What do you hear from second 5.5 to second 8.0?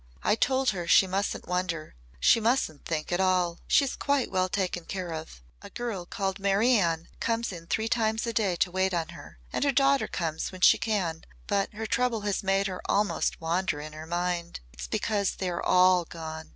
A girl called Mary Ann comes in three